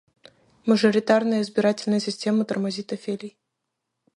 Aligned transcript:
Мажоритарная 0.65 1.43
избирательная 1.43 1.99
система 1.99 2.43
тормозит 2.43 2.91
афелий. 2.91 3.37